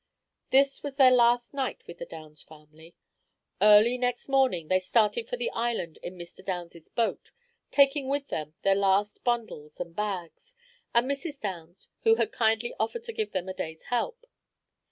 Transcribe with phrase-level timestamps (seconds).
[0.49, 2.95] This was their last night with the Downs family.
[3.61, 6.43] Early next morning they started for the island in Mr.
[6.43, 7.29] Downs's boat,
[7.69, 10.55] taking with them their last bundles and bags,
[10.91, 11.39] and Mrs.
[11.39, 14.25] Downs, who had kindly offered to give them a day's help.